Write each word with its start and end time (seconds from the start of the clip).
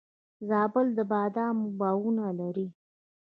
زابل 0.49 0.87
د 0.97 0.99
بادامو 1.11 1.65
باغونه 1.79 2.25
لري 2.39 2.67